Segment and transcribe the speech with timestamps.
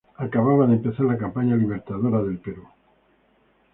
[0.23, 2.67] Acababa de empezar la campaña libertadora del Perú.